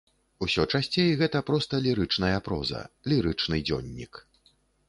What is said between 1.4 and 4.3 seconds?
проста лірычная проза, лірычны дзённік.